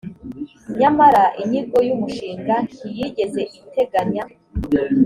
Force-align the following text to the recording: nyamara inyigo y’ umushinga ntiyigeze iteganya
nyamara 0.79 1.23
inyigo 1.41 1.77
y’ 1.87 1.89
umushinga 1.95 2.55
ntiyigeze 2.79 3.41
iteganya 3.59 4.23